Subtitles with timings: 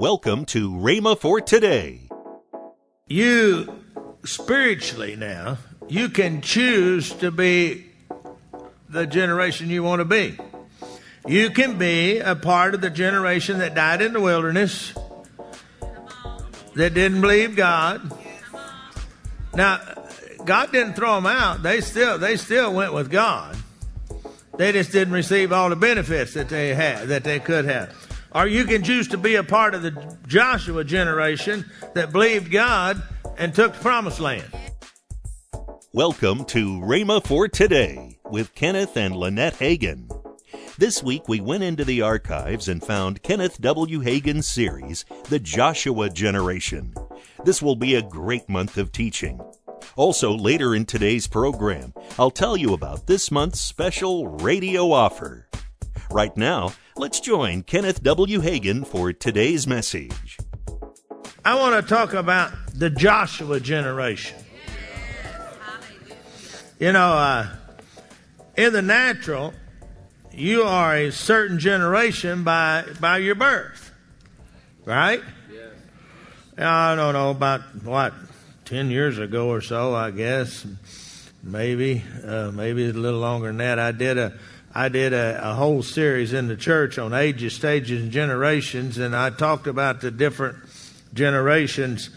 [0.00, 2.08] Welcome to Rhema for today.
[3.06, 3.84] You
[4.24, 5.58] spiritually now,
[5.88, 7.84] you can choose to be
[8.88, 10.38] the generation you want to be.
[11.26, 14.94] You can be a part of the generation that died in the wilderness,
[16.76, 18.10] that didn't believe God.
[19.54, 19.80] Now,
[20.46, 21.62] God didn't throw them out.
[21.62, 23.54] They still they still went with God.
[24.56, 28.09] They just didn't receive all the benefits that they had that they could have.
[28.32, 33.02] Or you can choose to be a part of the Joshua generation that believed God
[33.36, 34.48] and took the promised land.
[35.92, 40.08] Welcome to Rhema for today with Kenneth and Lynette Hagin.
[40.78, 44.00] This week we went into the archives and found Kenneth W.
[44.00, 46.94] Hagin's series, The Joshua Generation.
[47.44, 49.40] This will be a great month of teaching.
[49.96, 55.48] Also, later in today's program, I'll tell you about this month's special radio offer.
[56.12, 58.40] Right now, let's join Kenneth W.
[58.40, 60.38] Hagin for today's message.
[61.44, 64.36] I want to talk about the Joshua generation.
[66.80, 67.46] You know, uh,
[68.56, 69.54] in the natural,
[70.32, 73.92] you are a certain generation by by your birth,
[74.84, 75.22] right?
[75.52, 75.68] Yes.
[76.58, 78.14] I don't know about what
[78.64, 80.66] ten years ago or so, I guess,
[81.44, 83.78] maybe uh, maybe a little longer than that.
[83.78, 84.32] I did a
[84.72, 89.16] I did a, a whole series in the church on ages, stages, and generations, and
[89.16, 90.56] I talked about the different
[91.12, 92.10] generations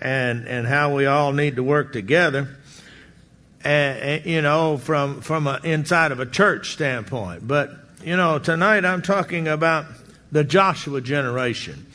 [0.00, 2.48] and and how we all need to work together
[3.62, 7.46] and, you know, from from a, inside of a church standpoint.
[7.46, 7.70] But
[8.02, 9.86] you know, tonight I'm talking about
[10.32, 11.86] the Joshua generation.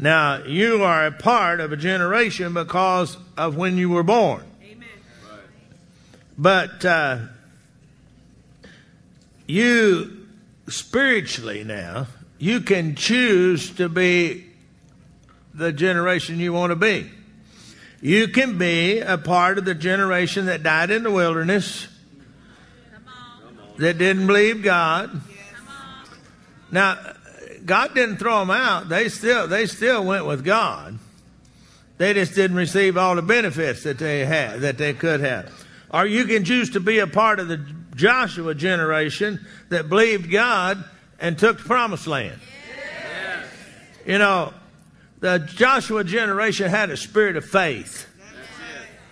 [0.00, 4.42] Now, you are a part of a generation because of when you were born.
[4.62, 4.88] Amen.
[6.36, 7.18] But uh,
[9.48, 10.28] you
[10.68, 12.06] spiritually now,
[12.38, 14.44] you can choose to be
[15.54, 17.10] the generation you want to be.
[18.00, 21.88] You can be a part of the generation that died in the wilderness,
[23.78, 25.20] that didn't believe God.
[26.70, 26.98] Now,
[27.64, 28.88] God didn't throw them out.
[28.88, 30.98] They still they still went with God.
[31.96, 35.52] They just didn't receive all the benefits that they had that they could have.
[35.92, 37.64] Or you can choose to be a part of the
[37.98, 40.82] Joshua generation that believed God
[41.18, 42.40] and took the promised land.
[44.06, 44.54] You know,
[45.20, 48.06] the Joshua generation had a spirit of faith.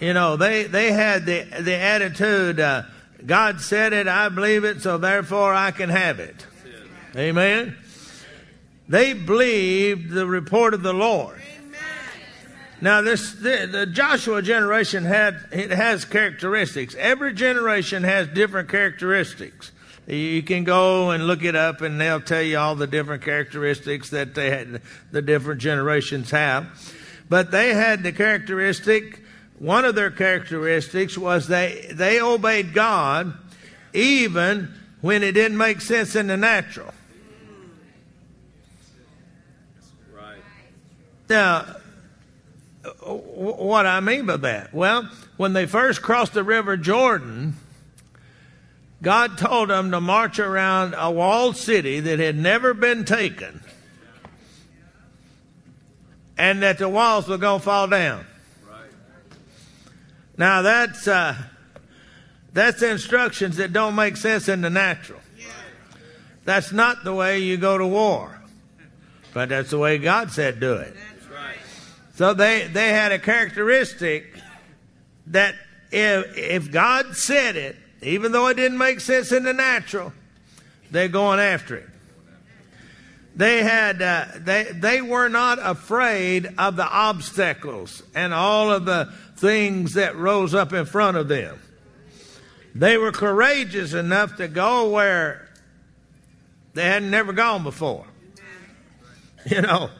[0.00, 2.84] You know, they, they had the, the attitude, uh,
[3.24, 6.46] God said it, I believe it, so therefore I can have it.
[7.16, 7.76] Amen.
[8.88, 11.42] They believed the report of the Lord.
[12.80, 16.94] Now, this the, the, Joshua generation had it has characteristics.
[16.98, 19.72] Every generation has different characteristics.
[20.06, 24.10] You can go and look it up, and they'll tell you all the different characteristics
[24.10, 26.66] that they had, the different generations have.
[27.28, 29.20] But they had the characteristic.
[29.58, 33.32] One of their characteristics was they they obeyed God,
[33.94, 36.92] even when it didn't make sense in the natural.
[40.14, 40.36] Right.
[41.28, 41.76] Now,
[43.06, 44.74] what I mean by that?
[44.74, 47.54] Well, when they first crossed the River Jordan
[49.02, 53.60] God told them to march around a walled city that had never been taken
[56.38, 58.26] and that the walls were going to fall down.
[58.68, 58.90] Right.
[60.36, 61.36] Now that's uh,
[62.52, 65.20] that's instructions that don't make sense in the natural.
[66.44, 68.40] That's not the way you go to war,
[69.34, 70.96] but that's the way God said do it.
[72.16, 74.34] So they they had a characteristic
[75.28, 75.54] that
[75.90, 80.12] if if God said it, even though it didn't make sense in the natural,
[80.90, 81.88] they're going after it.
[83.36, 89.12] They had, uh, they, they were not afraid of the obstacles and all of the
[89.36, 91.58] things that rose up in front of them.
[92.74, 95.48] They were courageous enough to go where
[96.72, 98.06] they hadn't never gone before.
[99.48, 99.90] You know,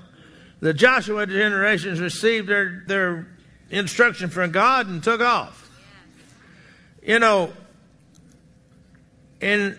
[0.61, 3.27] the Joshua generations received their, their
[3.71, 5.71] instruction from God and took off.
[7.03, 7.53] You know,
[9.41, 9.79] in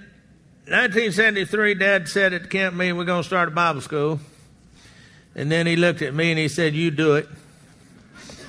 [0.67, 4.19] 1973, Dad said at Camp Meeting, we're going to start a Bible school.
[5.35, 7.27] And then he looked at me and he said, You do it.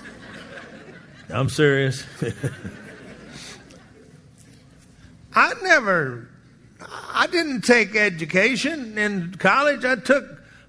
[1.29, 2.05] I'm serious.
[5.35, 6.29] I never,
[6.81, 9.85] I didn't take education in college.
[9.85, 10.25] I took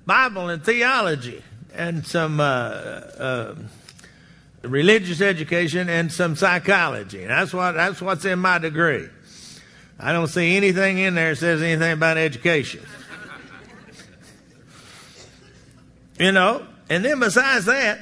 [0.06, 1.44] Bible and theology
[1.80, 3.56] and some uh, uh,
[4.64, 7.26] religious education and some psychology.
[7.26, 9.08] That's what that's what's in my degree.
[9.98, 12.82] I don't see anything in there that says anything about education.
[16.20, 17.98] You know, and then besides that,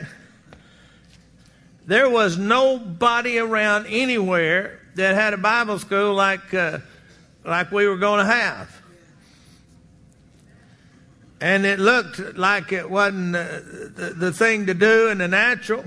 [1.86, 6.80] there was nobody around anywhere that had a Bible school like uh,
[7.46, 8.82] like we were going to have.
[11.40, 15.86] And it looked like it wasn't uh, the, the thing to do in the natural.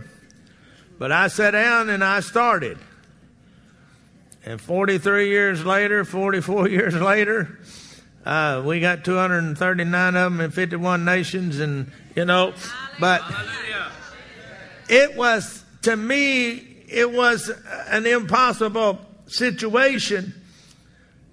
[0.99, 2.79] But I sat down and I started.
[4.45, 7.59] And 43 years later, 44 years later,
[8.25, 12.53] uh, we got 239 of them in 51 nations, and you know,
[12.99, 13.23] but
[14.89, 16.51] it was to me,
[16.89, 17.51] it was
[17.89, 20.35] an impossible situation,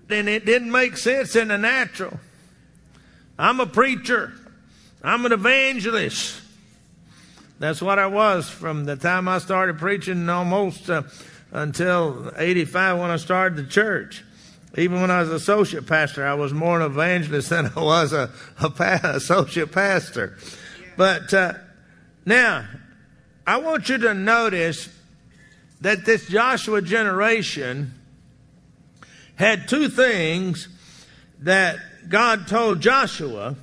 [0.09, 2.19] and it didn't make sense in the natural.
[3.37, 4.33] I'm a preacher.
[5.03, 6.41] I'm an evangelist.
[7.59, 11.03] That's what I was from the time I started preaching almost uh,
[11.51, 14.23] until 85 when I started the church.
[14.77, 18.31] Even when I was associate pastor, I was more an evangelist than I was a,
[18.59, 20.37] a pa- associate pastor.
[20.95, 21.53] But uh,
[22.25, 22.65] now,
[23.45, 24.89] I want you to notice
[25.81, 27.93] that this Joshua generation
[29.35, 30.67] had two things
[31.39, 31.77] that
[32.09, 33.55] God told Joshua,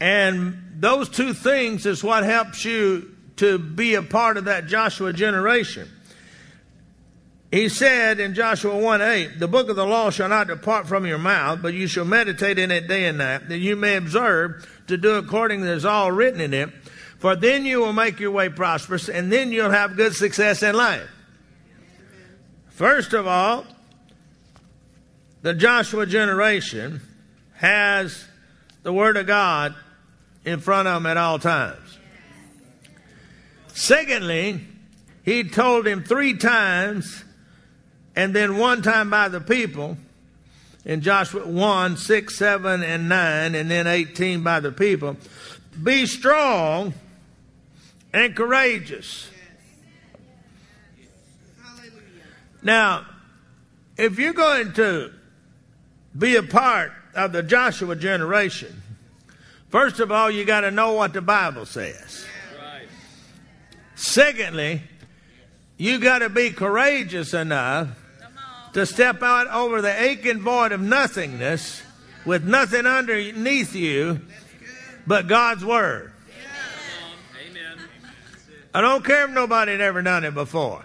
[0.00, 5.12] and those two things is what helps you to be a part of that Joshua
[5.12, 5.88] generation.
[7.50, 11.04] He said in Joshua 1 8, The book of the law shall not depart from
[11.04, 14.66] your mouth, but you shall meditate in it day and night, that you may observe
[14.86, 16.70] to do according as all written in it.
[17.18, 20.74] For then you will make your way prosperous, and then you'll have good success in
[20.74, 21.08] life.
[22.70, 23.66] First of all,
[25.42, 27.00] the Joshua generation
[27.54, 28.24] has
[28.82, 29.74] the Word of God
[30.44, 31.98] in front of them at all times.
[33.68, 34.60] Secondly,
[35.24, 37.24] he told him three times
[38.14, 39.96] and then one time by the people
[40.84, 45.16] in Joshua 1, 6, 7, and 9, and then 18 by the people.
[45.82, 46.92] Be strong
[48.12, 49.28] and courageous.
[52.62, 53.06] Now,
[53.96, 55.12] if you're going to
[56.16, 58.82] be a part of the Joshua generation,
[59.70, 62.24] first of all, you got to know what the Bible says.
[63.94, 64.82] Secondly,
[65.76, 67.88] you got to be courageous enough
[68.72, 71.82] to step out over the aching void of nothingness
[72.24, 74.20] with nothing underneath you
[75.06, 76.12] but God's Word.
[78.74, 80.82] I don't care if nobody had ever done it before.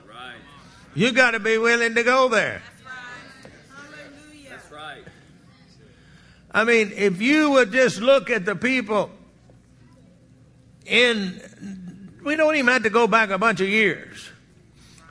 [0.94, 2.62] You got to be willing to go there.
[4.50, 5.04] That's right.
[6.58, 9.12] I mean, if you would just look at the people
[10.88, 11.40] in,
[12.26, 14.28] we don't even have to go back a bunch of years.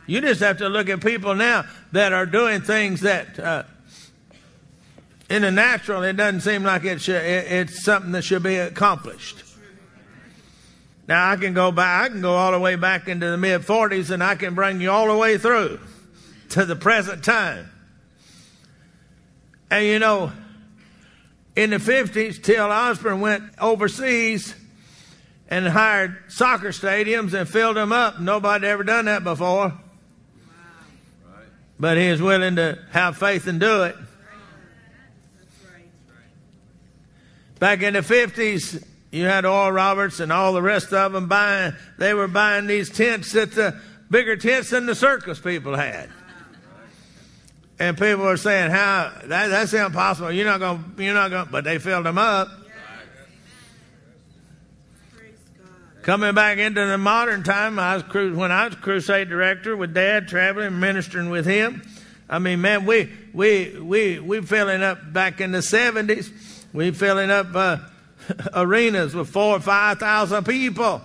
[0.08, 3.62] You just have to look at people now that are doing things that, uh,
[5.30, 8.56] in the natural, it doesn't seem like it should, it, it's something that should be
[8.56, 9.44] accomplished.
[11.06, 13.60] Now I can go back, I can go all the way back into the mid
[13.60, 15.78] 40s, and I can bring you all the way through
[16.48, 17.70] to the present time.
[19.70, 20.32] And you know,
[21.56, 22.70] in the 50s, T.L.
[22.70, 24.54] Osborn went overseas
[25.48, 28.20] and hired soccer stadiums and filled them up.
[28.20, 29.72] Nobody ever done that before.
[31.80, 33.96] But he was willing to have faith and do it.
[37.58, 41.72] Back in the 50s, you had Oral Roberts and all the rest of them buying,
[41.98, 46.10] they were buying these tents that the bigger tents than the circus people had.
[47.78, 50.32] And people were saying, "How that, that's impossible.
[50.32, 50.94] You're not going.
[50.98, 52.48] You're not going." But they filled them up.
[56.02, 58.04] Coming back into the modern time, I was
[58.36, 61.82] when I was crusade director with Dad, traveling, ministering with him.
[62.30, 66.30] I mean, man, we we we we filling up back in the seventies.
[66.72, 67.78] We filling up uh,
[68.54, 71.02] arenas with four or five thousand people.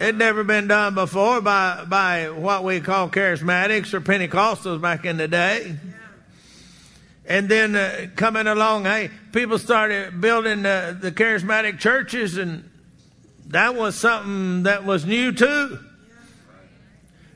[0.00, 5.16] It never been done before by by what we call charismatics or Pentecostals back in
[5.16, 5.74] the day.
[7.26, 12.70] And then uh, coming along, hey, people started building uh, the charismatic churches, and
[13.48, 15.80] that was something that was new too.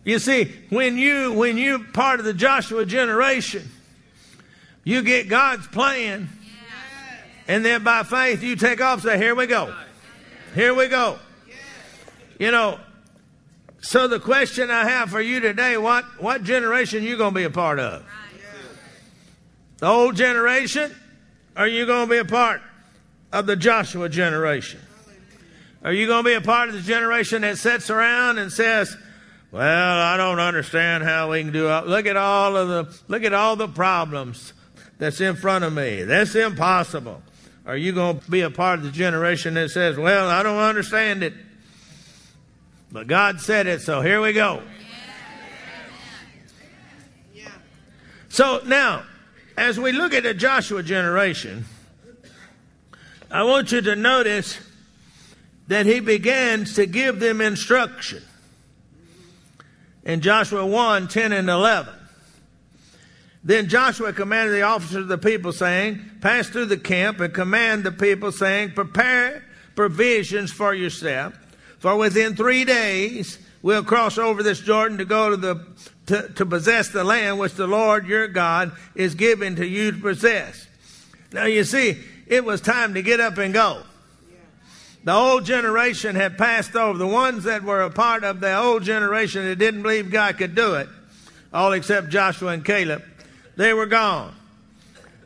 [0.04, 3.68] You see, when you when you part of the Joshua generation,
[4.84, 6.28] you get God's plan,
[7.48, 9.02] and then by faith you take off.
[9.02, 9.74] Say, "Here we go,
[10.54, 11.18] here we go."
[12.38, 12.78] You know,
[13.80, 17.44] so the question I have for you today: what what generation you going to be
[17.44, 18.04] a part of?
[19.78, 20.94] The old generation,
[21.56, 22.62] are you going to be a part
[23.32, 24.80] of the Joshua generation?
[25.82, 28.96] Are you going to be a part of the generation that sits around and says,
[29.50, 31.86] "Well, I don't understand how we can do it.
[31.86, 34.52] Look at all of the look at all the problems
[34.98, 36.04] that's in front of me.
[36.04, 37.20] That's impossible.
[37.66, 40.58] Are you going to be a part of the generation that says, well, I don't
[40.58, 41.34] understand it,
[42.92, 44.62] but God said it, so here we go?
[48.28, 49.02] So now,
[49.56, 51.64] as we look at the Joshua generation,
[53.30, 54.58] I want you to notice
[55.68, 58.22] that he begins to give them instruction
[60.04, 61.94] in Joshua 1 10 and 11.
[63.44, 67.84] Then Joshua commanded the officers of the people, saying, Pass through the camp and command
[67.84, 69.44] the people, saying, Prepare
[69.74, 71.34] provisions for yourself,
[71.82, 75.66] for within three days we'll cross over this Jordan to go to the
[76.06, 79.98] to, to possess the land which the Lord your God is giving to you to
[79.98, 80.68] possess.
[81.32, 81.98] Now you see,
[82.28, 83.82] it was time to get up and go.
[85.02, 86.96] The old generation had passed over.
[86.96, 90.54] The ones that were a part of the old generation that didn't believe God could
[90.54, 90.88] do it,
[91.52, 93.02] all except Joshua and Caleb,
[93.56, 94.36] they were gone.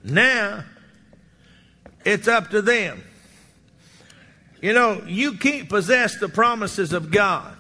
[0.03, 0.65] Now,
[2.07, 3.03] it's up to them.
[4.61, 7.57] You know, you can't possess the promises of God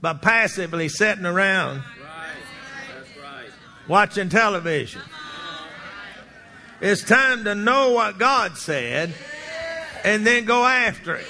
[0.00, 1.82] by passively sitting around
[3.88, 5.02] watching television.
[6.80, 9.14] It's time to know what God said
[10.04, 11.26] and then go after it.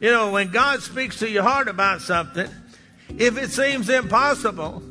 [0.00, 2.48] You know, when God speaks to your heart about something,
[3.18, 4.82] if it seems impossible,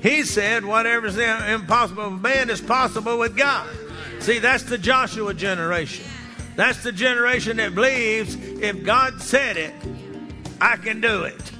[0.00, 3.68] He said, whatever's impossible with man is possible with God.
[4.20, 6.06] See, that's the Joshua generation.
[6.56, 9.74] That's the generation that believes if God said it,
[10.60, 11.50] I can do it.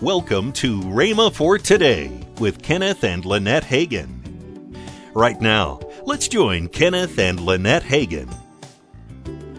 [0.00, 4.76] Welcome to Rhema for Today with Kenneth and Lynette Hagin.
[5.14, 8.34] Right now, let's join Kenneth and Lynette Hagin.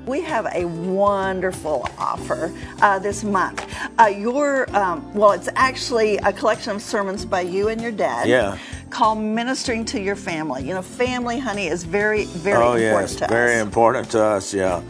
[0.06, 3.66] We have a wonderful offer uh, this month.
[3.98, 8.28] Uh, your, um, well, it's actually a collection of sermons by you and your dad.
[8.28, 8.58] Yeah.
[8.90, 10.64] Called Ministering to Your Family.
[10.68, 13.52] You know, family, honey, is very, very oh, important yes, to very us.
[13.52, 14.54] Very important to us.
[14.54, 14.82] Yeah,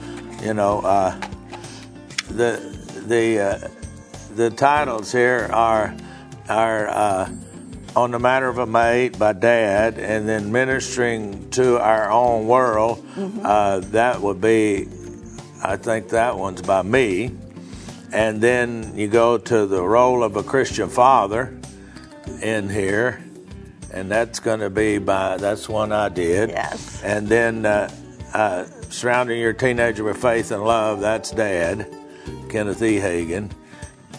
[0.42, 1.20] you know, uh,
[2.30, 2.60] the
[3.08, 3.68] the uh,
[4.36, 5.96] the titles here are
[6.48, 7.30] are uh,
[7.96, 13.04] on the matter of a mate by dad, and then ministering to our own world.
[13.16, 13.42] Mm-hmm.
[13.44, 14.88] Uh, that would be,
[15.64, 17.32] I think that one's by me.
[18.14, 21.58] And then you go to the role of a Christian father
[22.42, 23.22] in here,
[23.94, 26.50] and that's going to be by that's one I did.
[26.50, 27.02] Yes.
[27.04, 27.90] And then uh,
[28.34, 31.88] uh, surrounding your teenager with faith and love, that's Dad,
[32.50, 33.00] Kenneth E.
[33.00, 33.52] Hagin.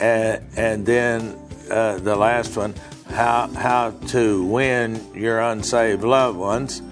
[0.01, 1.39] And, and then
[1.71, 2.75] uh, the last one,
[3.11, 6.83] how how to win your unsaved loved ones,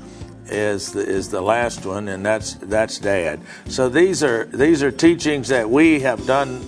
[0.46, 3.40] is the, is the last one, and that's that's Dad.
[3.68, 6.62] So these are these are teachings that we have done,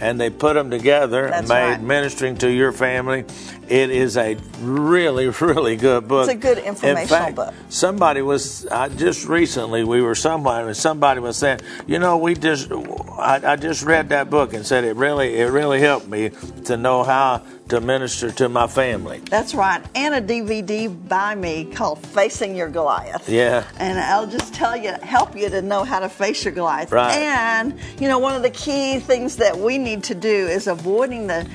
[0.00, 1.82] and they put them together and That's made right.
[1.82, 3.24] ministering to your family.
[3.68, 6.28] It is a really really good book.
[6.28, 7.54] It's a good In informational fact, book.
[7.68, 12.34] Somebody was I just recently we were somewhere and somebody was saying, you know, we
[12.34, 16.30] just I, I just read that book and said it really it really helped me
[16.64, 19.20] to know how to minister to my family.
[19.30, 19.82] That's right.
[19.94, 23.30] And a DVD by me called Facing Your Goliath.
[23.30, 23.64] Yeah.
[23.78, 26.92] And I'll just tell you, help you to know how to face your Goliath.
[26.92, 27.14] Right.
[27.14, 31.28] And, you know, one of the key things that we need to do is avoiding
[31.28, 31.48] the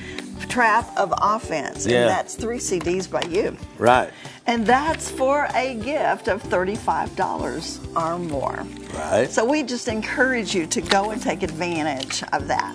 [0.48, 1.86] trap of offense.
[1.86, 2.00] Yeah.
[2.00, 3.56] And that's three CDs by you.
[3.78, 4.10] Right.
[4.46, 8.66] And that's for a gift of $35 or more.
[8.92, 9.30] Right.
[9.30, 12.74] So we just encourage you to go and take advantage of that.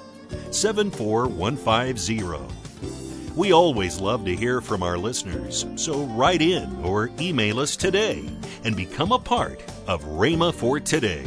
[0.51, 3.35] 74150.
[3.35, 8.29] We always love to hear from our listeners, so write in or email us today
[8.63, 11.25] and become a part of Rhema for Today.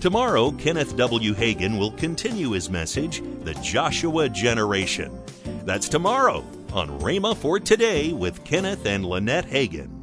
[0.00, 1.34] Tomorrow, Kenneth W.
[1.34, 5.18] Hagin will continue his message, The Joshua Generation.
[5.64, 9.93] That's tomorrow on Rhema for Today with Kenneth and Lynette Hagin.